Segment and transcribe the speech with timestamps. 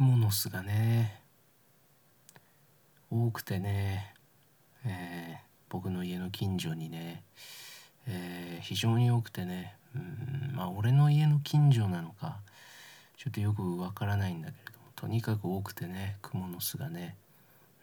[0.00, 1.20] クモの巣がね
[3.10, 4.14] 多くてね、
[4.86, 5.38] えー、
[5.68, 7.22] 僕の家の近所にね、
[8.08, 12.38] えー、非常に多くてねうんまあ俺の家の近所なのか
[13.18, 17.18] ちょっとよくわからないんだけれどもとにかく多くてねクモの巣がね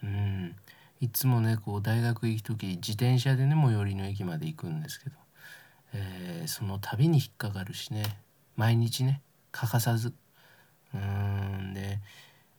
[0.01, 0.55] うん
[0.99, 5.15] いつもねこう大学行く時自転車でね最寄りの駅まで行くんですけど、
[5.93, 8.17] えー、その度に引っかかるしね
[8.55, 9.21] 毎日ね
[9.51, 10.15] 欠かさず
[10.97, 11.99] うんで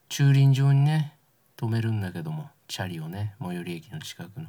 [0.09, 1.15] 駐輪場にね
[1.57, 4.47] 止めるんだけどもチャリをね最寄り駅の近くの。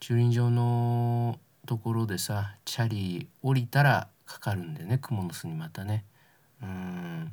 [0.00, 6.04] 駐輪場のところでさチャリ降りたらかかるんでねクモの巣にまたね。
[6.62, 7.32] うん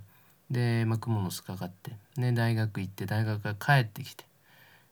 [0.51, 1.91] で、まあ、クモの巣かかって。
[2.17, 4.25] ね大学行って大学から帰ってきて。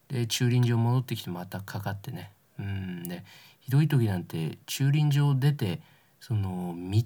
[0.10, 2.32] で駐輪場戻ってきてまたかかってね。
[2.60, 3.24] うんで
[3.62, 5.82] ひどい時なんて駐輪場出て
[6.22, 7.04] その道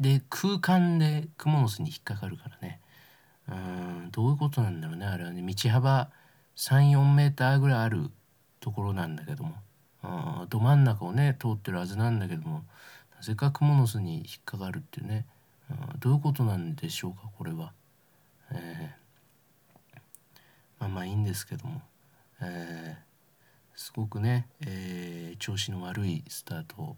[0.00, 2.79] で空間でクモの巣に引っかかるからね。
[3.50, 5.42] うんどういうことなんだろうねあれはね。
[5.42, 6.10] 道幅
[6.56, 8.10] 34メーターぐらいある
[8.60, 9.54] ところなんだけども。
[10.02, 12.64] あど真ん中をね通ってるはずなんだけども。
[13.16, 15.26] なぜかクモの巣に引っかかるっていうね。
[15.70, 17.72] あどういうことなんでしょうかこれは。
[18.52, 19.98] えー、
[20.80, 21.82] まあまあいいんですけども、
[22.40, 26.96] えー、すごくね、えー、調子の悪いスタート、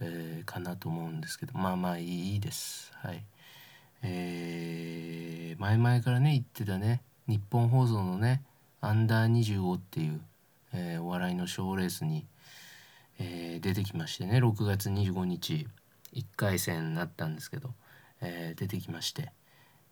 [0.00, 1.56] えー、かなと思うんですけど。
[1.56, 2.92] まあまあいいです。
[2.96, 3.24] はい。
[4.02, 8.42] えー、前々からね言ってたね日本放送のね
[8.80, 10.20] アンダー25っていう
[10.72, 12.26] えー、お笑いの賞レースに、
[13.18, 15.66] えー、出てきましてね6月25日
[16.14, 17.74] 1回戦になったんですけど、
[18.20, 19.30] えー、出てきまして、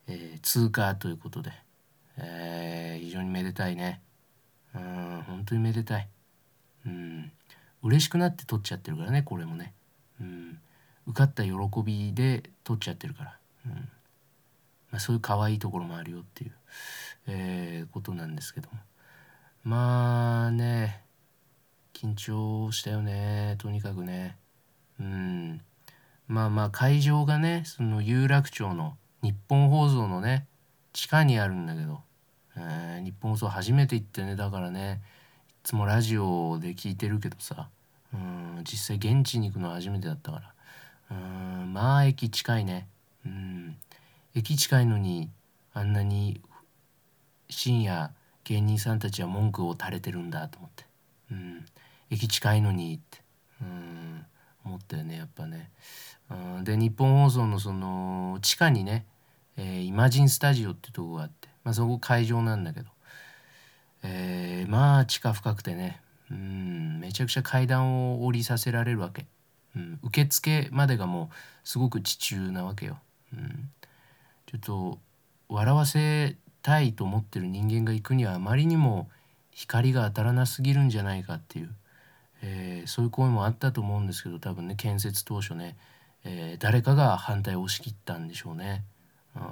[0.09, 1.53] え通過ということで、
[2.17, 4.01] え非常にめでたいね。
[4.75, 6.09] うん本当にめでたい。
[6.87, 7.33] うん
[7.83, 9.75] 嬉しくなって取っちゃってるからねこれもね。
[10.19, 10.59] うん
[11.07, 11.53] 受かった喜
[11.85, 13.89] びで取っちゃってるから、うん。
[14.97, 16.53] まあ、そういう可愛いところもあるよっていう、
[17.27, 18.79] えことなんですけども。
[19.63, 21.03] まあね
[21.93, 24.39] 緊張したよねとにかくね。
[24.99, 25.61] うん。
[26.29, 30.47] まあまあ会場がねその有楽町の日本放送のね
[30.95, 32.01] 地下にあるんだけど、
[32.57, 35.03] えー、日本放送初めて行ってねだからね
[35.51, 37.69] いつもラジオで聞いてるけどさ
[38.15, 40.53] うん実際現地に行くのは初めてだったから。
[41.11, 41.15] う
[41.67, 42.89] んまあ駅近いね。
[43.27, 43.77] うん。
[44.37, 45.31] 駅近いのに
[45.73, 46.43] あんなに
[47.49, 48.13] 深夜
[48.45, 50.85] 芸人さんたちは文句を垂れてるんだと思って、
[51.33, 51.65] うん、
[52.11, 53.23] 駅近いのにって、
[53.63, 54.27] うん、
[54.63, 55.71] 思ったよねやっぱね。
[56.31, 59.07] うん、で日本放送のその地下にね、
[59.57, 62.91] えー、イマジンスタジオってとこがあって、まあ、そこ会場なんだけど、
[64.03, 69.25] えー、まあ地下深くてね、うん、めちゃくちゃ階段を降りさせられるわけ。
[69.75, 72.99] うん、受付までがもうすごく地中なわけよ。
[73.33, 73.71] うん、
[74.47, 74.99] ちょっと
[75.49, 79.09] 笑わせたいと思ってる人間が行くにはあまりにも
[79.51, 81.75] 光が当たらなすぎるんじゃないかっていう、
[82.43, 85.77] えー、そういう声もあったと思うんですけど多分ね建設当初ね、
[86.25, 88.85] えー、誰かが反対を押し切ったんでしょうね。
[89.35, 89.43] うん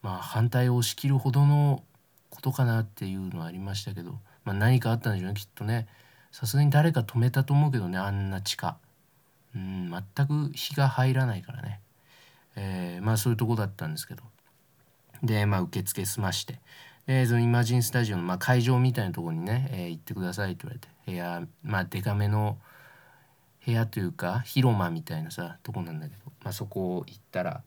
[0.00, 1.82] まあ反対を押し切るほどの
[2.30, 4.12] ことかなっていうのはありましたけど、
[4.44, 5.88] まあ、何かあったんでしょうねきっとね。
[6.30, 8.78] さすがに誰か止めたと思うけどねあんな地下。
[9.54, 11.67] うん全く火が入らないからね、
[12.58, 14.22] えー、まあそういうとこだったんですけど。
[15.22, 16.60] で、まあ、受付済まして、
[17.06, 22.58] で、そのイマジンスタジオの、まあ、会場みたいなとこにね、えー、行ってくださいって言われて、部屋、まあ、デカめの
[23.64, 27.62] 部屋というか、広間みたいなさ、とこなんだけど、まあ、そこ行ったら、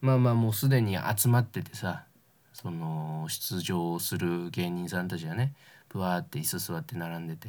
[0.00, 2.04] まあまあ、もうすでに集まっててさ、
[2.52, 5.54] その、出場する芸人さんたちがね、
[5.88, 7.48] ぶわーって椅子座って並んでて、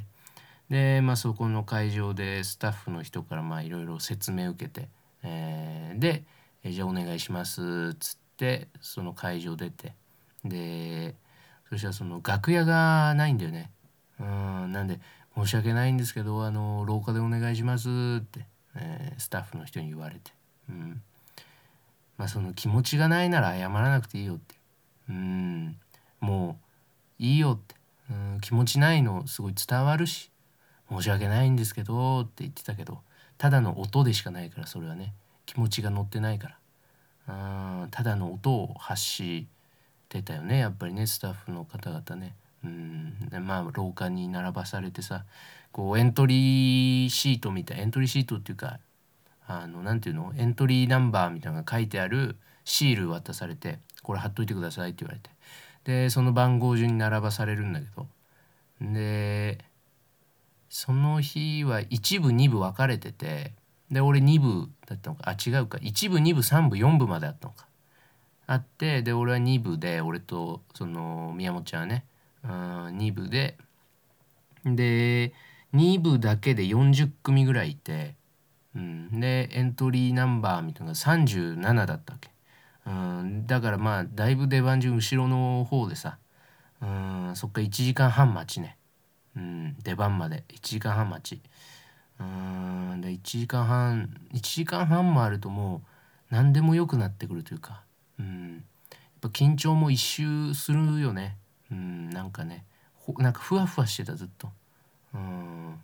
[0.69, 4.87] で、まあ、そこの会場でスタッフの人から、まあ、いろいろ説明受けて、
[5.23, 6.23] えー、で、
[6.63, 9.93] えじゃあお願いしますっつってその会場出て。
[10.43, 11.15] で
[11.69, 13.71] そしたらその楽屋がないんだよね。
[14.19, 14.99] うんなんで
[15.35, 17.89] 申し訳ないんですけどあの廊下でお願いします
[18.19, 20.31] って、えー、スタッフの人に言われて。
[20.69, 21.01] うん。
[22.17, 24.55] まあその気持ちがないなら謝らなくていいよって。
[25.09, 25.77] うん。
[26.19, 26.59] も
[27.19, 27.75] ういいよって。
[28.09, 30.31] うん気持ちないのすごい伝わるし
[30.89, 32.99] 申し訳ないんですけどって言ってたけど
[33.37, 35.13] ただの音でしかないからそれはね。
[35.49, 36.49] 気持ちが乗ってないか
[37.27, 37.83] ら。
[37.83, 39.47] うんただの音を発し
[40.09, 42.35] てたよねやっぱりねスタッフの方々ね。
[42.63, 45.25] うんでまあ廊下に並ばされてさ
[45.71, 48.79] こうエントリーシートみたいエントリーシートっていうか
[49.47, 50.33] あのなていうの？
[50.37, 55.31] エントリーナンバーみたいなのが書いてあるシール渡されてこれ貼っといてくださいって言われて。
[55.83, 58.05] でその番号順に並ばされるんだけど。
[58.81, 59.57] で
[60.69, 63.53] その日は1部2部分かれてて
[63.91, 65.29] で俺2部だったのか。
[65.29, 65.77] あ違うか。
[65.79, 67.67] 1部2部3部4部まであったのか。
[68.49, 72.05] あってで俺は2部で俺とその宮本ちゃんはね、
[72.43, 72.51] うん、
[72.97, 73.57] 2部で
[74.65, 75.33] で
[75.75, 78.15] 2部だけで40組ぐらいいて、
[78.75, 82.31] うん、でエントリーナンバーみたいなのが37だったわけ、
[82.87, 86.17] うん、だからまあだいぶ出番順後ろの方でさ、
[86.81, 88.77] うん、そっか1時間半待ちね、
[89.35, 91.41] うん、出番まで1時間半待ち。
[92.19, 95.81] うんで1時間半1時間半もあるとも
[96.31, 97.83] う何でも良くなってくるというか、
[98.19, 101.37] うん、やっぱ緊張も一周するよね、
[101.71, 102.65] うん、なんかね。
[103.17, 104.49] なんかふわふわしてたずっと。
[105.13, 105.79] うん。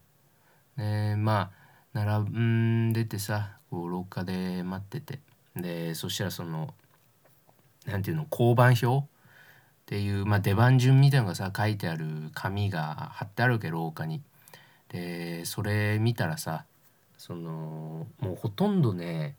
[0.78, 1.52] ねま
[1.94, 5.20] あ並んでてさこう廊下で待ってて。
[5.56, 6.74] でそしたらその
[7.86, 9.08] なんていうの交番表っ
[9.86, 14.22] ていう、まあ、出番順みたいのがさ書いてある紙が貼ってあるわけ廊下に。
[14.96, 16.66] でそれ見たらさ
[17.18, 19.36] そのもうほとんどね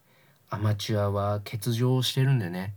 [0.51, 2.75] アマチュアは欠場してるんでね。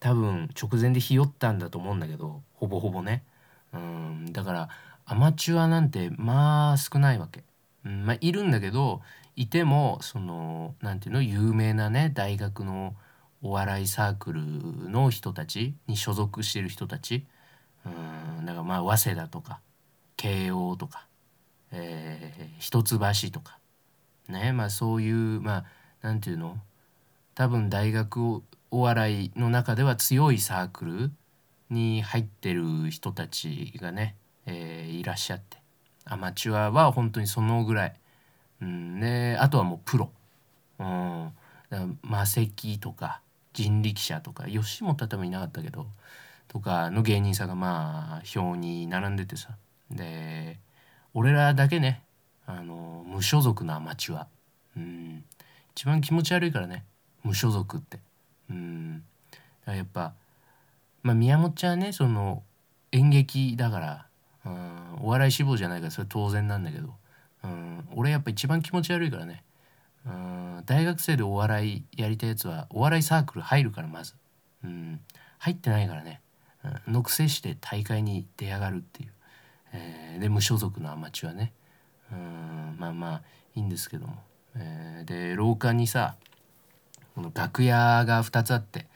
[0.00, 3.24] 多分直前でひよったんだと思うんだけどほぼほぼね。
[3.72, 4.68] うんだから
[5.06, 7.42] アマチュアなんてまあ少ないわけ、
[7.84, 9.00] うんまあ、いるんだけど
[9.34, 12.94] いてもその何ていうの有名なね大学の
[13.42, 14.42] お笑いサークル
[14.90, 17.26] の人たちに所属してる人たち。
[17.86, 17.88] う
[18.42, 19.60] んだからまあ早稲田とか
[20.16, 21.06] 慶応とか、
[21.74, 23.58] えー、一橋とか。
[24.28, 25.64] ねまあそういうまあ
[26.00, 26.56] 何ていうの？
[27.34, 31.10] 多分大学お笑いの中では強いサークル
[31.68, 34.14] に入ってる人たちがね、
[34.46, 35.58] えー、いらっしゃって。
[36.06, 37.94] アマチュアは本当にそのぐらい、
[38.60, 40.10] うん、ねあとはもうプロ、
[40.78, 41.32] うん、
[42.02, 43.20] 魔石とか
[43.54, 45.86] 人力車とか吉本は多分いなかったけど
[46.46, 49.56] とかの芸人さんがまあ表に並んでてさ。
[49.90, 50.58] で
[51.14, 52.02] 俺らだけね。
[52.46, 54.26] あの無所属のアマチュア、
[54.76, 55.24] うん、
[55.74, 56.84] 一番気持ち悪いからね。
[57.22, 58.00] 無所属って。
[58.50, 59.02] うん。
[59.66, 60.12] やっぱ、
[61.02, 62.42] まあ、宮本ちゃんねその
[62.92, 64.06] 演劇だから
[64.44, 64.98] うん。
[65.00, 66.94] お笑い志望じゃないからそれ当然なんだけど。
[67.44, 67.88] うん。
[67.94, 69.42] 俺やっぱ一番気持ち悪いからね。
[70.06, 70.62] うん。
[70.66, 74.14] 大学生でお笑いやりたいやつはお笑いサークル入るからまず。
[74.64, 75.00] うん。
[75.44, 76.22] 入ってないからね、
[76.86, 79.12] うん、のくせして大会に出やがるっていう、
[79.74, 81.52] えー、で無所属のアマチュアね。
[82.10, 83.22] うんまあまあ
[83.54, 84.22] いいんですけども、
[84.56, 86.16] えー、で廊下にさ
[87.14, 88.86] この楽屋が2つあって。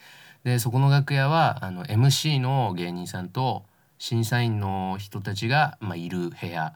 [0.45, 3.65] でそこの楽屋はあの MC の芸人さんと
[3.99, 6.75] 審査員の人たちが、まあ、いる部屋、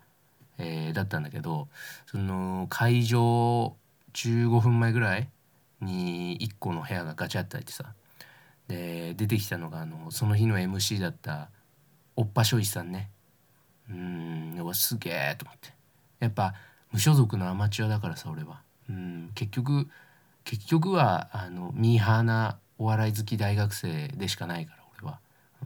[0.59, 1.69] えー、だったんだけど
[2.07, 3.75] その会場
[4.15, 5.29] 15分前ぐらい
[5.81, 7.95] に1個の部屋がガチャって開いてさ
[8.69, 11.49] で出てきたのがあのその日の MC だった
[12.17, 13.11] おっぱしょいさんね。
[14.75, 15.73] すげえと思って。
[16.21, 16.55] やっぱ
[16.93, 18.63] 無所属のアマチュアだからさ俺は。
[18.89, 19.89] うん結局
[20.45, 25.21] 結局はあのミーハーなお笑い好き大学生でしかないから俺は。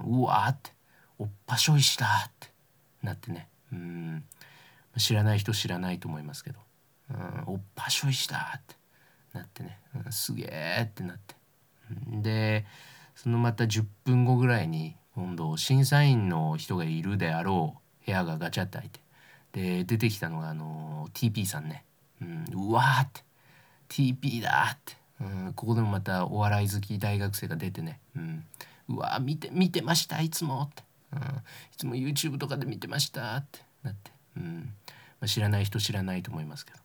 [0.05, 0.73] うわって。
[1.19, 2.49] おっぱしょいしだって。
[3.03, 3.49] なってね。
[3.73, 4.25] うん。
[4.99, 6.59] 知らない人知らないと思いますけど、
[7.11, 8.77] うん、おっぱしょいしだって。
[9.37, 11.35] なってね、うん、すげえってなって、
[12.23, 12.65] で
[13.15, 19.01] そのまた10分後ぐらいに今度審査員の人がいるであろう部屋がガチャって開いて。
[19.53, 21.85] で出てきたのがあの TP さんね、
[22.21, 23.23] うん、うわーって。
[23.89, 28.45] TP だって、うん、ここでもまたお笑い好き大学生が出てね、うん、
[28.89, 31.23] うわ見て見てましたいつもって、うん、い
[31.77, 33.61] つも YouTube とかで見てましたって。
[33.83, 34.75] なって、うん。
[35.21, 36.79] まあ、知らない人知らないと思いますけど、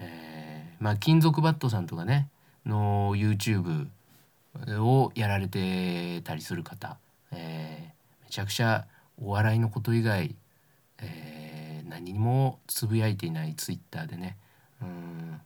[0.00, 2.28] えー、まあ金属バットさんとかね
[2.64, 3.88] の YouTube
[4.80, 6.96] をやられてたりする方、
[7.32, 8.86] えー、めちゃくちゃ
[9.20, 10.34] お笑いのこと以外、
[11.00, 14.36] えー、何もつぶやいていない Twitter でね、
[14.82, 15.40] うん。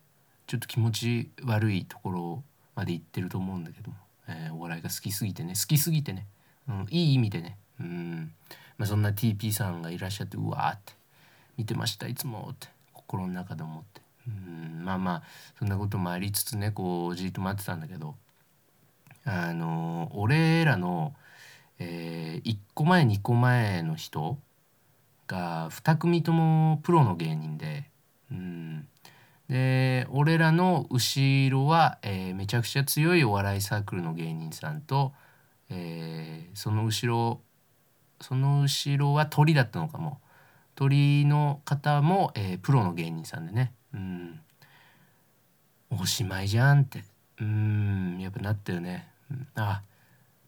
[0.46, 2.42] ちょっと気持ち悪いところ
[2.74, 3.96] まで行ってると思うんだけども、
[4.28, 5.54] えー、お笑いが好きすぎてね。
[5.54, 6.26] 好きすぎてね、
[6.68, 8.32] うん、いい意味でね、うん。
[8.78, 10.92] まあ、そんな TP さんがいらっしゃってうわーって。
[11.56, 12.68] 見てましたいつもって。
[12.92, 14.84] 心の中で思って、うん。
[14.84, 15.22] まあまあ
[15.58, 18.14] そんなこともありつつねこうじっと待ってたんだけど。
[19.24, 21.14] あの、俺らの、
[21.78, 24.38] えー、1個前2個前の人
[25.26, 27.90] が2組ともプロの芸人で、
[28.30, 28.86] うん、
[29.48, 35.12] で俺らの後ろは、えー、めちゃくちゃ強いお笑いサークルの芸人さんと、
[35.68, 37.40] えー、その後ろ
[38.22, 40.20] その後ろは鳥だったのかも。
[40.74, 43.74] 鳥の方も、えー、プロの芸人さんでね。
[43.92, 44.40] うん。
[45.90, 47.04] おしまいじゃんって。
[47.40, 48.18] うん。
[48.20, 49.82] やっぱなったよね、うん、あ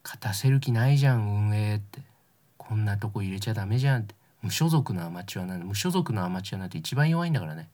[0.03, 2.01] 勝たせる気ないじゃん運営って。
[2.57, 4.15] こんなとこ入れちゃダメじゃんって。
[4.45, 7.67] 無所属のアマチュアなんで無所属のアマチュアなんて一番弱いんだからね。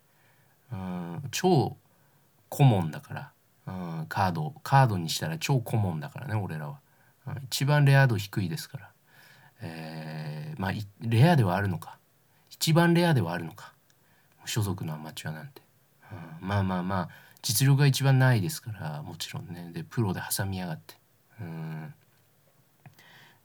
[0.72, 1.76] うん、超
[2.48, 3.32] 顧問だから、
[3.68, 3.72] う
[4.04, 6.80] ん、カードカードにしたら超顧問だからね俺らは、
[7.28, 8.90] うん一番レア度低いですから、
[9.62, 11.98] えー、まあレアではあるのか。
[12.50, 13.74] 一番レアではあるのか。
[14.42, 15.62] 無所属のアマチュアなんて、
[16.42, 17.10] うん、まあまあまあ
[17.42, 19.72] 実力が一番ないですからもちろんね。
[19.74, 20.96] でプロで挟みやがって。
[21.42, 21.94] うん。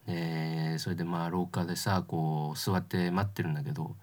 [0.06, 3.96] でそれでまあ廊下でさこう座って待ってるんだけど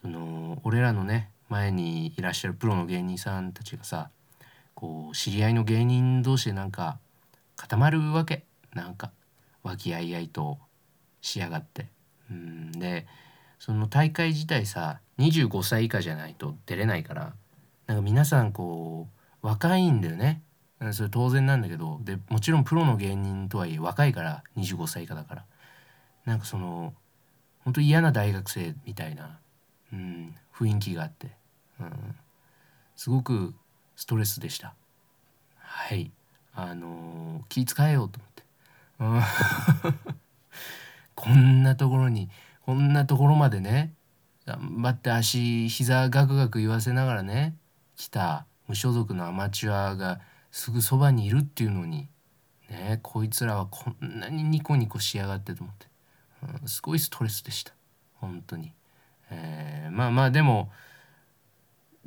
[0.00, 4.10] その俺らのね前にいらっしゃるプロの芸人さんたちがさ
[4.74, 6.98] こう知り合いの芸人同士でなんか
[7.56, 8.44] 固まるわけ。
[8.74, 9.10] なんか
[9.62, 10.58] 和気あいあいと
[11.20, 11.88] しやがって。
[12.30, 13.06] うんで
[13.58, 17.34] その大会自体さ25歳以下じゃないと出れないから
[17.86, 19.08] なんか皆さんこ
[19.42, 20.42] う若いんだよね。
[20.92, 25.44] それ当然なんだけどでもちろんプロの芸人とはいえ若いから25歳以下だから。
[26.24, 26.94] なんかその
[27.64, 29.38] 本当嫌な大学生みたいな、
[29.92, 31.28] うん、雰囲気があって、
[31.80, 31.92] うん、
[32.96, 33.54] すごく
[33.96, 34.74] ストレスでした。
[35.58, 36.10] はい。
[36.54, 38.18] あのー、気遣えようと
[38.98, 39.24] 思って、
[39.86, 39.94] うん、
[41.14, 42.28] こんなところに
[42.66, 43.92] こんなところまでね
[44.46, 47.54] 頑張って足膝ガクガク言わせながらね
[47.96, 50.20] 来た無所属のアマチュアが
[50.50, 52.08] すぐそばにいるっていうのに
[52.68, 55.86] ねこいつらはこんなにニコニコしやがってと思って、
[56.62, 57.72] うん、すごいストレスでした。
[58.14, 58.72] 本当に、
[59.30, 60.70] えー、まあまあでも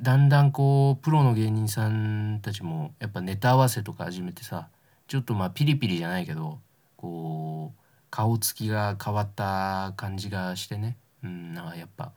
[0.00, 4.68] だんだんこうプロの芸人さんたちもやっぱネタ合わせとか始めてさ
[5.08, 6.60] ちょっとまあピリピリじゃないけど
[6.96, 10.96] こう顔つきが変わった感じがしてね。
[11.22, 12.12] うんなんかやっぱ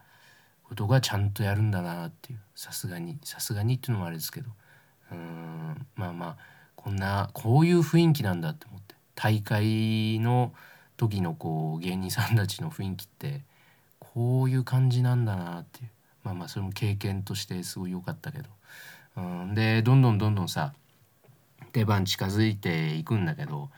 [0.63, 2.39] ことがちゃんとやるんだなっていう。
[2.55, 4.49] さすがにさすがにっていうのもあれですけど。
[5.11, 5.87] うん。
[5.95, 6.37] まあまあ
[6.75, 10.53] こんなこういう雰囲気なんだって思って大会の
[10.97, 13.41] 時のこう芸人さんたちの雰囲気って
[13.99, 15.89] こういう感じなんだなっていう。
[16.23, 18.49] まあまあそれも経験としてすごい良かったけど。
[19.17, 19.55] うん。
[19.55, 20.73] でどんどんどんどんさ
[21.73, 23.69] 出番近づいていくんだけど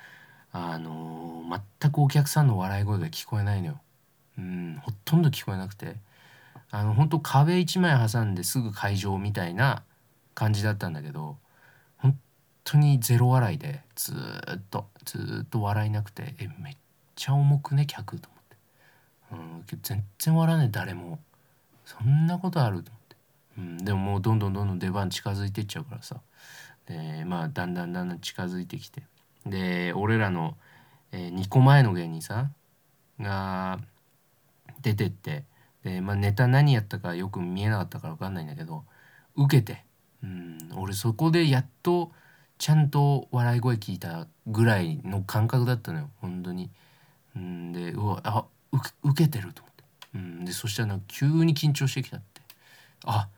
[0.51, 3.81] あのー、全くお客さんの笑い声が聞こえないのよ。
[4.37, 5.97] うんほとんど聞こえなくて。
[6.71, 9.83] あの本当壁一枚挟んですぐ会場みたいな
[10.39, 11.37] 感じだったんだけど
[11.97, 12.17] 本
[12.63, 14.15] 当にゼロ笑いでずっ
[14.71, 16.77] とずっと笑いなくてえめっ
[17.15, 18.37] ちゃ重くね客と思
[19.43, 20.71] って、うん、全然笑わない。
[20.71, 21.19] 誰も
[21.83, 23.15] そんなことあると思って、
[23.57, 26.21] うん、でももうどんどんどんどん出番近づいてっちゃうからさ。
[26.87, 29.03] でまあだんだんだんだん近づいてきて。
[29.45, 30.55] で俺らの、
[31.11, 32.55] えー、2個前の芸人さん
[33.21, 33.79] が
[34.81, 35.43] 出てって。
[35.83, 38.85] で、まあ、ネタ何やったかよく見えなかったから分かんないんだけど
[39.35, 39.88] 受けて。
[40.23, 40.57] うん。
[40.75, 42.11] 俺そこでやっと
[42.57, 46.09] ちゃんと笑い声聞いたぐらいの感覚だったのよ。
[46.21, 46.69] 本当に。
[47.35, 47.71] うん。
[47.71, 48.45] でうわあ
[49.03, 49.83] 受けてると思って。
[50.15, 50.45] うん。
[50.45, 52.41] でそしたら急に緊張してきたって。
[53.05, 53.29] あ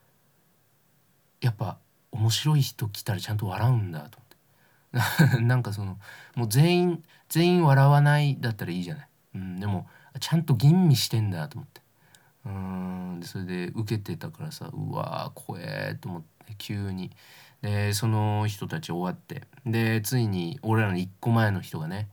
[1.40, 1.78] やっぱ
[2.10, 5.40] 面白い人来たらちゃんと笑うんだと思って。
[5.42, 5.98] なんかその
[6.34, 9.88] もう全員全員笑わないだったらいいじゃない、うん、でも
[10.20, 11.80] ちゃんと吟味してんだと思って。
[12.44, 13.20] うん。
[13.20, 16.31] でそれで受けてたからさうわー怖えと思って。
[16.58, 17.10] 急に。
[17.62, 19.42] でその人たち終わって。
[19.64, 22.08] でついに俺らの1個前の人がね、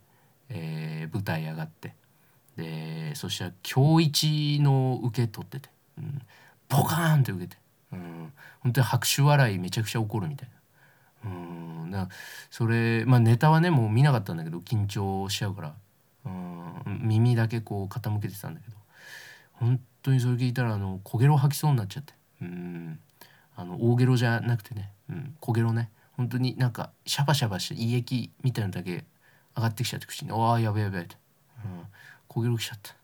[0.49, 1.95] えー、舞台上がって。
[2.55, 6.21] でそしたら今日一の受け取ってて、うん、
[6.67, 7.57] ボカーンって受けて、
[7.93, 10.49] うん、本当に拍手笑いめちゃくちゃ怒るみたい
[11.23, 11.31] な。
[11.31, 11.33] う
[11.87, 11.91] ん。
[11.91, 12.09] だ
[12.51, 15.75] それまあネタはねもう見なかったんだけど緊張しちゃうから。
[16.25, 16.99] うん。
[17.03, 18.77] 耳だけこう傾けてたんだけど。
[19.53, 22.13] 本当にそれ聞いたらあの小ゲロ吐きそうになっちゃって。
[22.41, 22.99] うん。
[23.59, 25.91] あの大ゲロじゃなくてね、うん、小ゲロね。
[26.13, 29.05] 本当になんかシャバシャバして胃液みたいなのだけ
[29.55, 31.15] 上がってきちゃって口に「ああやべやべ」って、
[31.65, 31.81] うん、
[32.27, 32.95] 小ゲロきちゃった。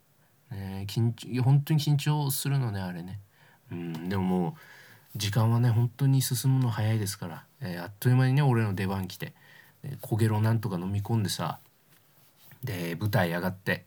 [0.56, 3.20] ね、緊張本当に緊張するのねあれね、
[3.72, 9.34] うん、でももう時間はね本当に進むの早いですから、えー、あっという間にね俺の出番来て。
[10.02, 11.60] 焦げろなんとか飲み込んでさ
[12.64, 13.86] で舞台上がって。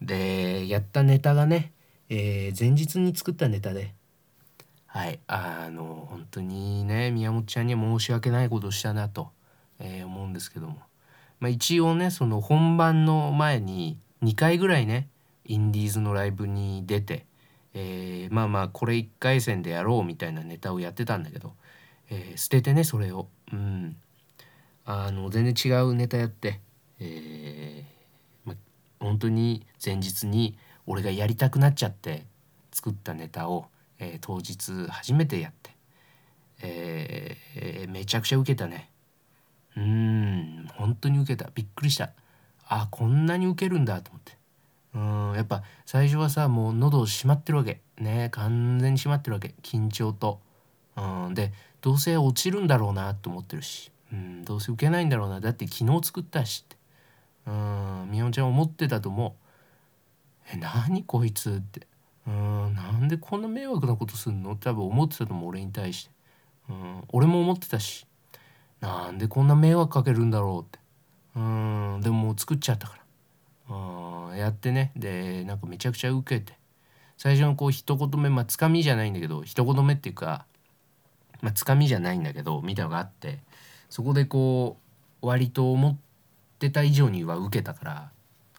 [0.00, 1.72] でやったネタがね
[2.10, 3.94] えー、前日に作ったネタで
[4.98, 5.20] はい。
[5.28, 9.30] あの本当にね宮本ちゃんには申し訳ないことをしたなと、
[9.78, 10.80] えー、思うんですけども、
[11.38, 15.08] まあ、一応ねその本番の前に2回ぐらいね
[15.44, 17.26] インディーズのライブに出て、
[17.74, 21.52] えー、まあまあこれ1回戦でやろうみたいなネタをやってたんだけど、
[22.10, 23.28] え捨ててねそれを。
[23.52, 23.96] うん。
[24.84, 26.58] あの全然違うネタやって、
[26.98, 27.84] え
[28.44, 28.56] まあ、
[28.98, 32.26] 本当に前日に俺がやりたくなっちゃって
[32.72, 33.66] 作ったネタを、
[33.98, 35.70] えー、当日初めてやって、
[36.62, 38.90] えー、めちゃくちゃウケたね。
[39.76, 41.50] うん本当にウケた。
[41.54, 42.10] びっくりした。
[42.66, 44.36] あこんなにウケるんだと思って。
[44.94, 47.80] うんやっぱ最初はさもう喉閉まってるわけ。
[47.98, 49.54] ね完全に閉まってるわけ。
[49.62, 50.40] 緊張と。
[50.96, 53.90] うんでどうせ落ちるんだろうなと思ってるし。
[54.12, 55.40] うんどうせウケないんだろうな。
[55.40, 56.76] だって昨日作ったしって。
[57.46, 59.32] うんみおちゃん思ってたと思う。
[60.52, 61.87] え何こいつって。
[62.28, 64.52] うんなんでこんな迷惑なことすんの？
[64.52, 66.10] って多分思ってたと思う俺に対して。
[66.68, 68.06] うん俺も思ってたし。
[68.80, 70.78] なんでこんな迷惑かけるんだろうって。
[71.36, 72.98] うんでももう作っちゃったか
[73.68, 73.74] ら。
[73.74, 74.92] うんやってね。
[74.94, 76.58] でなんかめちゃくちゃ受けて。
[77.16, 80.46] 最初のこう一言目まあつかみじゃないんだけど一言目っていうか
[81.40, 83.40] まあつかみじゃないんだけどみたいのがあって
[83.90, 84.76] そこでこ
[85.22, 85.96] う割と思っ
[86.58, 88.10] てた以上には受けたから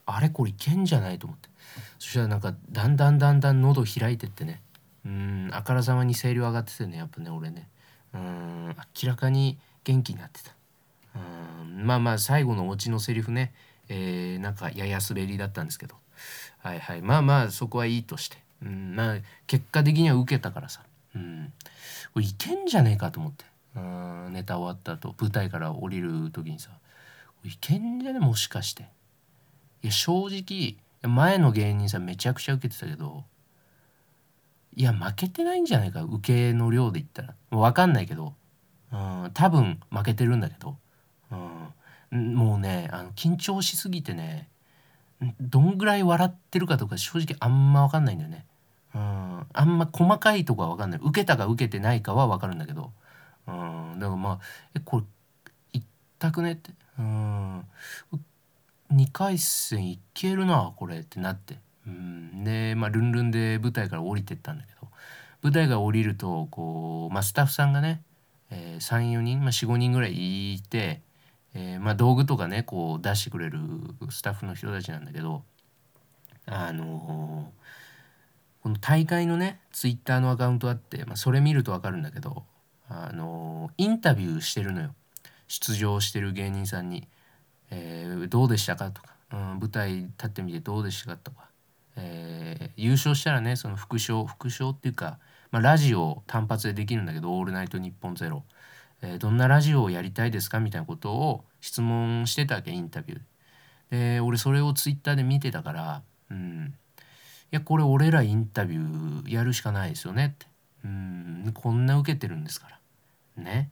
[0.04, 1.49] あれこれいけんじゃないと思って。
[1.98, 4.62] そしたらなんかだんだんだんだん喉開いてってね。
[5.04, 7.68] うんあからさまに声量上がっててねやっぱね俺ね。
[8.14, 10.52] うん明らかに元気になってた。
[11.14, 13.52] うんまあまあ最後のオチのセリフね、
[13.88, 15.96] えー、なんかやや滑りだったんですけど。
[16.58, 20.82] はいはいまあまあそこはいいとして、うんまあ、結果的には受けたからさ、
[21.14, 21.52] うん、
[22.12, 23.44] これいけんじゃねえかと思って。
[23.76, 26.70] うんネタ終わった後舞台から降りる時にさ。
[27.44, 28.88] いけんじゃねもしかして。
[29.82, 33.24] いや正直前の芸人さんめちゃくちゃ受けてたけど
[34.74, 37.34] いや負けてないんじゃないか受けの量で言ったら。
[37.50, 38.34] 分かんないけど
[38.92, 40.76] うん多分負けてるんだけど、
[42.12, 44.48] うん、もうねあの緊張しすぎてね
[45.40, 48.46] どんぐらい笑ってるかとか正直あんま分かんないんだよね。
[48.94, 51.00] うん、あんま細かいとこは分かんない。
[51.02, 52.92] 受けたか受けてないかは分かるんだけど、
[53.46, 54.38] うん、だからまあ
[54.74, 55.04] 「えこれ
[55.72, 55.84] 一
[56.18, 57.64] 択ね」って「うん
[58.92, 64.80] 2回戦いけるなこれ」ってなって、うん、でまあルンルンで舞台から降りてったんだけど。
[65.42, 68.02] 舞台が降りるとこう、まあ、スタッフさんがね
[68.50, 71.02] えー、34人、まあ、45人ぐらいいて、
[71.54, 73.58] えーまあ、道具とかねこう出してくれる
[74.10, 75.42] スタッフの人たちなんだけど
[76.46, 82.44] あのー、この大会のねツイッターのアカウントあって、まあ、それ見ると分かるんだけど、
[82.88, 84.94] あのー、インタビューしてるのよ。
[85.46, 87.08] 出場してる芸人さんに
[87.70, 91.48] 「えー、どうでしたか?」とか、うん「舞台立ってみてどうでしたか?」とか、
[91.96, 95.18] えー、優勝したらねその副賞副賞っていうか
[95.50, 98.44] まあ、ラジオ単発でできるんだけど「オールナイトニッポンゼロ、
[99.02, 103.20] えー、どんなラジオをやりたいですかみたいなことを質問してたわけインタビュー
[103.90, 106.74] で俺それをツイッターで見てたからうん。
[107.52, 110.46] いやこれ俺らインタビューやるしかないですよねって。
[110.84, 111.50] うん。
[111.52, 112.68] こんな受けてるんですか
[113.36, 113.42] ら。
[113.42, 113.70] ね。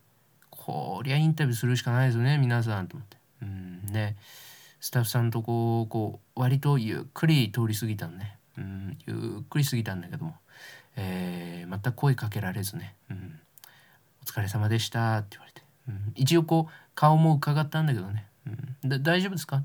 [0.51, 3.18] こりゃインタビューするしかないですよね皆さんと思って。
[3.43, 4.17] うんね。
[4.81, 10.37] スタッフさんとこうこう割とゆっくり通り過ぎたのねうんゆっくり過ぎたんだけども
[10.95, 13.41] えー、また声かけられずね「うん、
[14.23, 18.27] お疲れ様でした」って言われて、うん、一応こう顔も伺ったんだけどね
[18.83, 19.65] 「うん、大丈夫ですか?」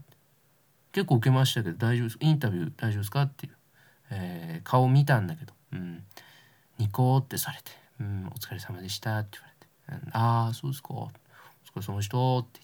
[0.94, 2.18] 結構受けましたけど大丈夫です。
[2.20, 3.22] インタビュー大丈夫ですか？
[3.24, 3.58] っていう、
[4.10, 6.04] えー、顔見たんだけど、うん、
[6.80, 10.94] ニコってされて「うん、お疲れ様でした」って言われて「うん、ああそうですか。
[10.96, 11.12] お
[11.66, 12.62] 疲れ様でした」って、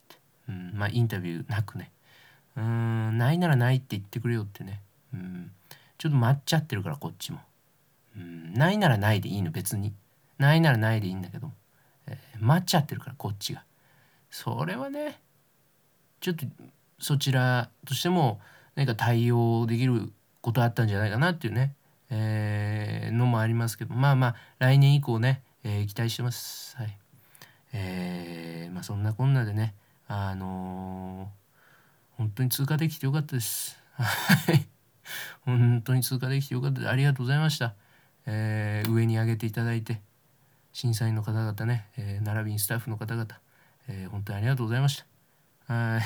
[0.49, 1.91] うん、まあインタビューなくね
[2.57, 4.81] 「うんないならないって言ってくれよ」ってね、
[5.13, 5.51] うん、
[5.97, 7.39] ちょっと待っちゃってるからこっちも。
[8.17, 9.93] うん、ないならないでいいの別に。
[10.39, 11.51] ないならないでいいんだけど、
[12.07, 13.63] えー、待っちゃってるからこっちが。
[14.31, 15.19] それはね
[16.21, 16.45] ちょっと
[16.99, 18.39] そちらとしても
[18.75, 21.73] 何か対応できることあったんじゃないかなっていうね、
[22.09, 23.93] えー、のもありますけど。
[23.93, 26.75] まあまあ来年以降ね、えー、期待してます。
[26.77, 26.97] はい。
[27.73, 29.75] えー、まあそんなこんなでね。
[30.12, 33.80] あのー、本当に通過できてよかったです。
[33.93, 34.04] は
[34.52, 34.67] い。
[35.41, 36.89] 本当に通過できてよかったです。
[36.89, 37.76] ありがとうございました。
[38.26, 40.02] えー、上に上げていただいて
[40.74, 43.28] 審査員の方々ね、えー、並びにスタッフの方々、
[43.88, 45.04] えー、本当にありがとうございまし
[45.67, 45.74] た。
[45.74, 46.00] は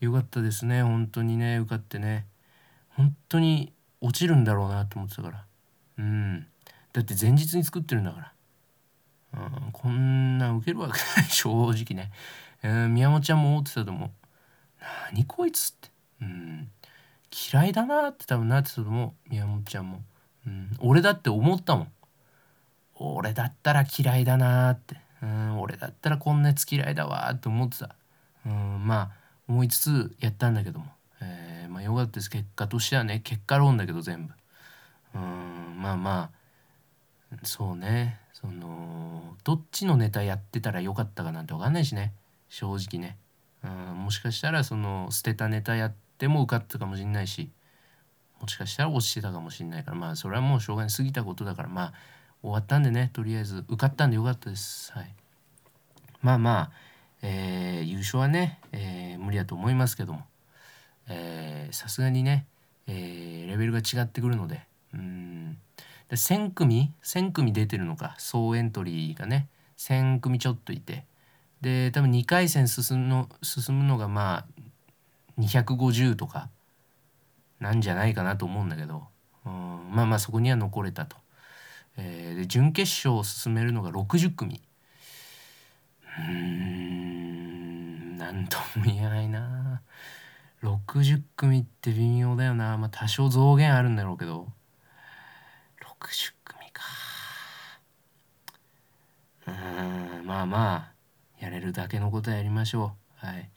[0.00, 0.04] い。
[0.04, 0.82] よかったですね。
[0.82, 1.58] 本当にね。
[1.58, 2.26] 受かってね。
[2.88, 5.46] 本当に落ちるんだろうなと思ってたから。
[5.98, 6.46] うん。
[6.92, 8.31] だって前日に作ってるんだから、
[9.34, 12.12] うん、こんな受けるわけない 正直ね、
[12.62, 14.10] えー、宮本ちゃんも思ってたと思う。
[15.10, 15.90] 何こいつって。
[16.20, 16.70] うん。
[17.52, 19.30] 嫌いだなって多分なってたと思う。
[19.30, 20.02] 宮本ちゃんも。
[20.46, 21.92] うん、俺だって思ったもん。
[22.94, 27.96] 俺だったら嫌いだなって、うん、俺だったらこんなやつ嫌いだわって思ってた、
[28.46, 29.10] うん、まあ
[29.48, 30.86] 思いつつやったんだけども、
[31.20, 32.30] えー、まあよかったです。
[32.30, 34.34] 結果としてはね結果論だけど全部、
[35.14, 36.42] うん、まあまあ。
[37.44, 38.20] そうね。
[38.42, 42.12] そのどっちのネタやってたらよかったかなんて分かんないしね。
[42.48, 43.16] 正直ね、
[43.64, 47.50] うん、もしかしたらその捨てたネタやっても受かったかもしんないし。
[48.40, 49.96] もしかしたら落ちてたかもしれないから。
[49.96, 50.92] まあそれはもうしょうがない。
[50.92, 51.68] 過ぎたことだから。
[51.68, 51.92] まあ
[52.42, 53.10] 終わったんでね。
[53.12, 54.92] とりあえず受かったんでよかったです。
[54.92, 55.14] はい。
[56.22, 56.70] まあまあ
[57.22, 60.26] えー、優勝はね、えー、無理だと思いますけども。
[61.70, 62.46] さすがにね、
[62.88, 64.66] えー、レベルが違ってくるので。
[64.92, 65.56] うん。
[66.12, 68.14] で1,000組？1,000組出てるのか。
[68.18, 69.48] 総エントリーがね。
[69.78, 71.06] 1,000組ちょっといて。
[71.62, 76.50] で多分2回戦進むの進むのがまあ250とか
[77.60, 79.04] なんじゃないかなと思うんだけど、
[79.46, 81.16] うん、まあまあそこには残れたと。
[81.96, 84.60] えー、で準決勝を進めるのが60組。
[86.18, 89.80] うーんなんとも言えないな。
[90.62, 92.76] 60組って微妙だよな。
[92.76, 94.52] まあ多少増減あるんだろうけど。
[96.02, 96.82] 60組か。
[99.46, 99.50] う
[100.22, 100.92] んまあまあ
[101.38, 103.26] やれるだけのことはやりましょう。
[103.26, 103.48] はい。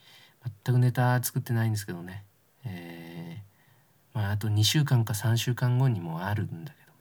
[0.63, 2.23] 全くネタ作ってないんですけどね。
[2.63, 6.93] えー、まああと2週間か3週間後にもあるんだけど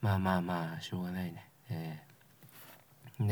[0.00, 1.48] まあまあまあしょうがないね。
[1.68, 3.26] えー、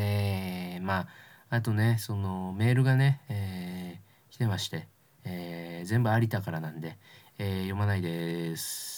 [0.75, 1.07] でま
[1.51, 4.89] ああとねそのメールがね、えー、来てまして、
[5.25, 6.99] えー、全部有田からなんで、
[7.39, 8.98] えー、読まないです。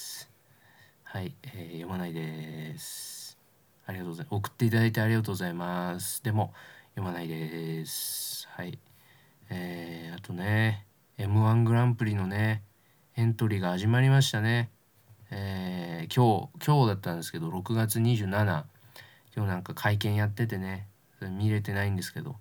[1.13, 3.37] はい、えー、読まないです。
[3.85, 6.23] ありがとうございます送っていただいてありがとうございます。
[6.23, 6.53] でも
[6.95, 8.47] 読まないです。
[8.49, 8.79] はい。
[9.49, 10.85] えー、あとね
[11.17, 12.63] m 1グランプリのね
[13.17, 14.69] エントリーが始まりましたね。
[15.31, 18.63] えー、今日今日だったんですけど6月27
[19.35, 20.87] 今日なんか会見やっててね
[21.19, 22.37] 見れてないんですけど。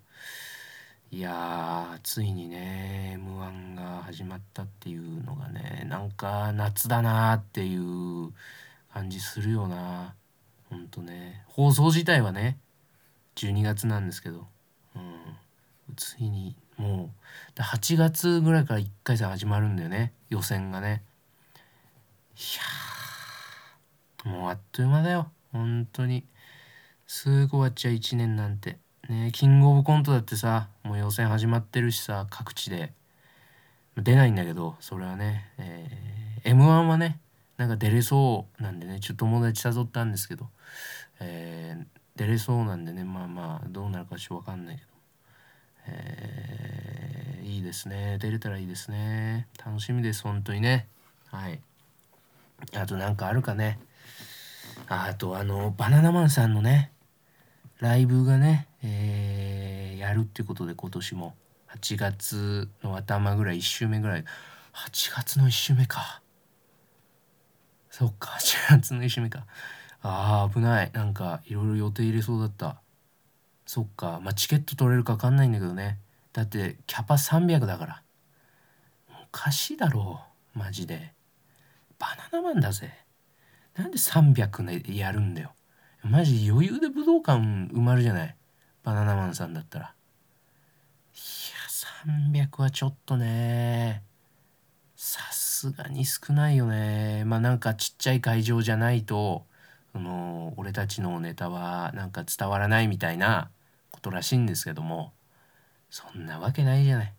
[1.13, 8.33] いやついにね m 1が始まったっていうのがねなんか夏だなっていう
[8.93, 10.15] 感じするよな
[10.71, 11.43] ほんとね。
[11.49, 12.59] 放送自体はね
[13.35, 14.47] 12月なんですけど、
[14.95, 17.11] うん、ついにも
[17.57, 20.13] う8月ぐらいから1回戦始まるんだよね。
[20.29, 21.03] 予選がね。
[22.37, 22.41] い
[24.25, 25.31] やもうあっという間だよ。
[25.53, 26.25] 本当に。
[27.09, 28.79] すぐ終わっちゃう1年なんて。
[29.11, 32.93] ねキングオブコントだってさもう予選始まってるしさ各地で。
[33.97, 37.19] 出ないんだけどそれはね、えー、m 1はね
[37.57, 40.47] なんか出れそうなんでねちょっと友達誘ったんですけど、
[41.21, 41.85] えー、
[42.17, 44.89] 出れそうなんでねまあまあどうなるかちょっと分かんないけど、
[45.89, 49.49] えー、いいですね出れたらいいですね。
[49.65, 50.87] 楽しみです本当にね。
[51.27, 51.61] はい。
[52.75, 53.79] あとなんかあるかね。
[54.89, 56.91] あとあのバナナマンさんのね
[57.81, 61.35] ライブがね、えー、やるってことで今年も。
[61.75, 64.25] 8月の頭ぐらい1週目ぐらい。
[64.75, 66.21] 8月の1週目か。
[67.91, 69.47] そっか8月の1週目か。
[70.03, 70.91] あー危ない。
[70.93, 72.83] なんかいろいろ予定入れそうだった。
[73.65, 75.99] そっかまあチケット取れるか分かんないんだけどね。
[76.35, 78.03] だってキャパ300だから。
[79.09, 80.21] おかしいだろ
[80.55, 80.59] う。
[80.59, 81.15] マジで。
[81.99, 82.93] バナナマンだぜ。
[83.75, 85.53] なんで300でやるんだよ。
[86.03, 88.37] マジ余裕で武道館埋まるじゃない？
[88.83, 89.95] バナナマンさんだったら。
[91.15, 94.03] いや300はちょっとね。
[94.97, 97.25] さすがに少ないよね。
[97.27, 99.47] まあなんかちっちゃい会場じゃないと
[99.93, 103.51] その俺たちのネタはなんか伝わらないみたいな
[103.91, 105.13] ことらしいんですけども。
[105.93, 107.15] そんなわけないじゃない。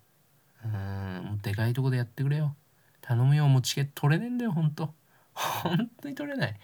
[0.63, 2.55] うーんもうでかいとこでやってくれよ。
[3.01, 3.47] 頼むよ。
[3.49, 4.93] もうチケット取れねえんだよほんと。
[5.33, 6.59] ほんとに取れない。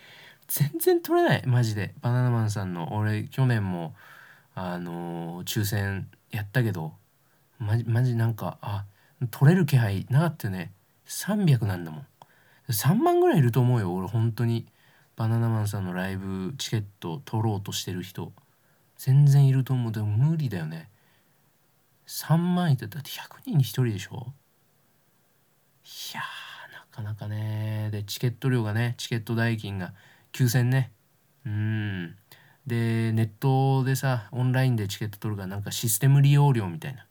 [0.47, 1.93] 全然取れないマジで。
[2.01, 2.95] バナナマンさんの。
[2.95, 3.95] 俺去年も
[4.55, 6.93] あのー、抽選やったけど
[7.59, 8.85] マジマジなんかあ
[9.31, 10.73] 取れる気配なかったよね。
[11.07, 12.07] 300なんだもん。
[12.69, 14.67] 3万ぐらいいると思うよ俺本当に。
[15.15, 18.33] バナナマンさんのライブチケット取ろうとしてる人。
[18.97, 19.91] 全然いると思う。
[19.91, 20.89] でも無理だよね。
[22.07, 24.33] 3万いってだって100人に1人でしょ？
[25.83, 26.21] いや
[26.73, 27.89] なかなかね。
[27.91, 29.93] でチケット料がねチケット代金が
[30.33, 30.91] 9000ね。
[31.45, 32.15] うん。
[32.65, 37.05] でネットでさオンラインでチケット取るからなんかシステム利用料みたいな。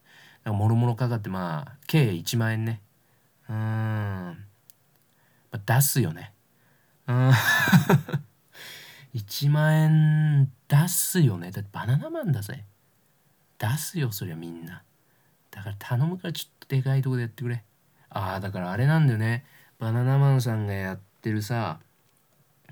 [0.45, 2.83] なんかもろもろかかってまあ計1万円ね。
[3.49, 4.37] うん、ま
[5.53, 6.33] あ、出すよね。
[7.07, 7.33] うん。
[9.15, 11.51] 1万円出すよね。
[11.51, 12.65] だってバナナマンだぜ。
[13.59, 14.83] 出すよそりゃみんな。
[15.51, 17.65] だから頼むからちょっとでかいとこでやってくれ。
[18.11, 19.45] ああだからあれなんだよね。
[19.79, 21.81] バナナマンさんがやってるさ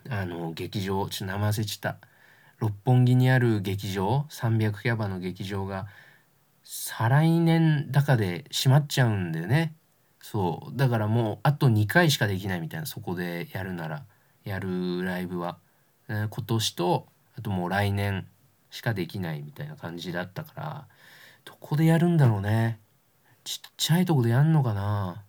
[0.09, 1.99] あの劇場ちょっと名前忘れちった。
[2.59, 5.89] 六本木にある劇場300キャバの劇場が
[6.63, 9.75] 再来年だかで閉まっちゃうんだよね。
[10.21, 10.77] そう。
[10.77, 14.05] だからもうあと2回しかできないみたいなそこでやるなら。
[14.45, 15.57] やるライブは、
[16.07, 17.07] 今年と
[17.39, 18.27] あともう来年
[18.69, 20.89] しかできないみたいな感じだったから
[21.47, 22.79] どこでやるんだろうね。
[23.43, 25.25] ちっちゃいとこでやんのかな。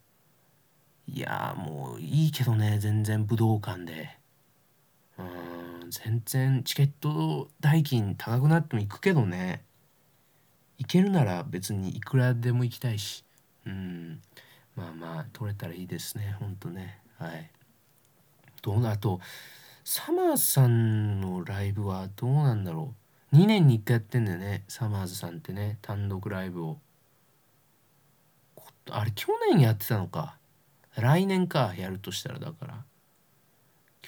[1.08, 4.18] いやもういいけどね全然武道館で。
[5.18, 5.24] う
[5.86, 5.92] ん。
[5.92, 9.64] 全然チケット代金高くなっても行くけどね。
[10.78, 13.24] 行けるなら別にいくらでも行きたいし。
[13.66, 14.22] うん。
[14.76, 16.36] まあまあ取れたらいいですね。
[16.40, 17.00] ほんとね。
[17.18, 17.50] はい。
[18.62, 19.20] どうなあと
[19.84, 22.96] サマーズさんのライブはどうなんだろ
[23.32, 23.36] う。
[23.36, 24.64] 2年に1回やってんだよね。
[24.68, 25.78] サマーズさんってね。
[25.84, 26.80] 単独ライブを。
[28.90, 30.38] あれ去年やってたのか。
[30.96, 31.76] 来年か。
[31.78, 32.84] やるとしたらだから。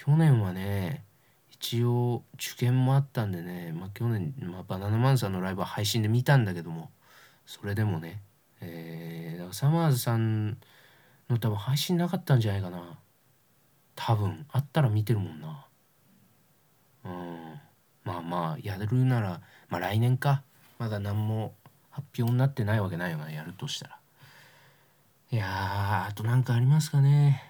[0.08, 1.04] 去年はね
[1.50, 6.90] 一応受験もあったんでね、まあ、去年、まあ、バナナマンさんのライブは配信で見たんだけども
[7.44, 8.22] それでもね、
[8.62, 10.56] えー、だからサマーズさん
[11.28, 12.98] の多分配信なかったんじゃないかな。
[13.96, 15.66] 多分あったら見てるもんな。
[17.04, 17.60] うん。
[18.04, 20.42] まあまあやるならまあ来年か。
[20.78, 21.54] まだ何も
[21.90, 23.98] 発表になってないわけないよなやるとしたら。
[25.32, 27.42] いやあと何かありますかね。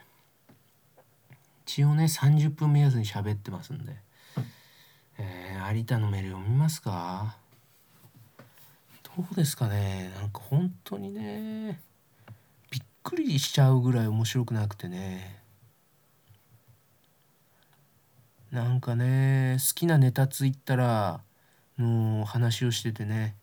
[1.69, 3.95] 一応ね30分目安に喋ってますんで、
[5.19, 7.37] えー、有田のメール読みますか？
[9.15, 10.11] どうですかね？
[10.19, 11.79] なんか本当にね
[12.71, 15.43] びっくりしちゃうぐらい面白くなくてね。
[18.51, 21.19] なんかね好きなネタツイッター
[21.79, 23.37] の話をしててね。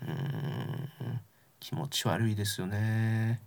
[0.00, 1.20] うん
[1.60, 3.42] 気持ち悪いですよね。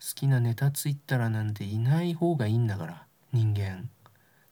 [0.00, 3.05] 好きなネタツイッターなんていない方がいいんだから。
[3.36, 3.90] 人間。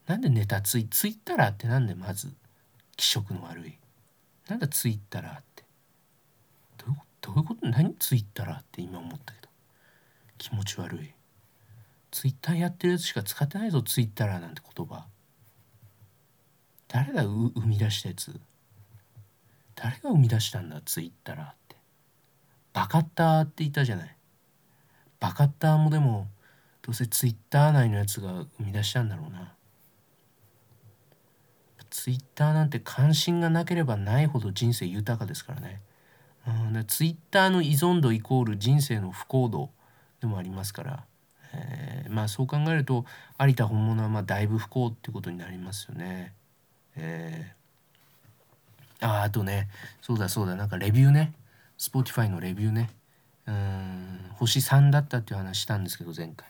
[0.05, 2.31] なんでネタツイツイッターってなんでまず
[2.95, 3.77] 気色の悪い。
[4.47, 5.63] なんだツイッターって。
[6.77, 7.67] どういうどういうこと？
[7.67, 9.49] 何ツイッターって今思ったけど。
[10.37, 11.11] 気持ち悪い。
[12.11, 15.05] ツイッターやってるやつしか使ってないぞツイッターなんて言葉。
[16.87, 18.39] 誰が生み出したやつ？
[19.73, 21.75] 誰が生み出したんだツイッターって。
[22.73, 24.15] バカッターって言ったじゃない。
[25.19, 26.27] バカッターもでも
[26.85, 29.55] どうせツイッター内のやつが生み出したんだろうな。
[31.89, 35.81] ツイッターなんて関心がなければないほど人生豊かですからね、
[36.45, 39.69] うん、ツイッターの依存度イコール人生の不幸度
[40.19, 41.05] でもありますから、
[41.53, 43.05] えー、まあそう考えると
[43.39, 46.33] 有田本物はまあだいぶ不幸ってことになりますよね。
[46.97, 49.69] えー、ああとね
[50.01, 51.33] そうだそうだなんかレビューね。
[51.79, 52.89] Spotify のレビューね。
[53.47, 56.47] うん星3だったっていう話したんですけど前回、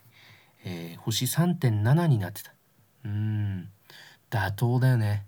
[0.66, 2.52] えー、星3.7になってた。
[3.06, 3.70] うん。
[4.30, 5.26] 妥当だよね。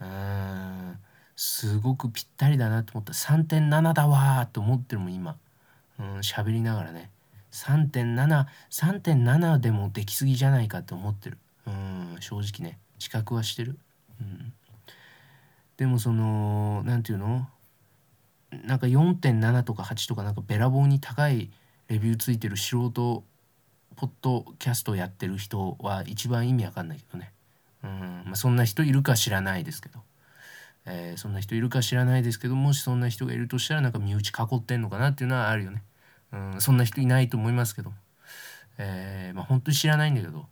[0.00, 0.98] うん。
[1.36, 3.12] すごくぴったりだなと思った。
[3.12, 5.36] 3.7だわーって思ってるもん今。
[5.98, 7.10] うん喋りながらね。
[7.52, 11.38] 3.73.7でもできすぎじゃないかって思ってる。
[11.66, 12.78] うん正直ね。
[12.98, 13.78] 自覚はしてる。
[14.20, 14.52] うん、
[15.76, 17.48] でもその何て言うの？
[18.64, 21.50] なんか4.7とか8とかなんかべらぼうに高い
[21.88, 23.24] レビューついてる素人
[23.96, 27.32] ポッドキャストやってる人は一番意味わかんないけどね、
[27.82, 27.90] うん
[28.26, 30.00] まあ、そんな人いるか知らないですけど、
[30.86, 35.82] えー、そんな人いるか知らないですけどもしそんな人がいるとしたらなんか身内囲ってんのかなっていうのはあるよね、
[36.32, 37.92] うん、そんな人いないと思いますけど、
[38.78, 40.46] えー、まあ本当に知らないんだけど、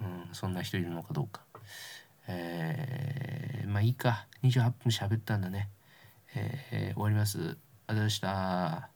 [0.00, 1.42] うん、そんな人いるのかどうか。
[2.26, 4.26] えー、まあいいか。
[4.42, 5.68] 28分喋ったんだね、
[6.34, 7.38] えー、終わります。
[7.38, 8.93] ありがとうございました。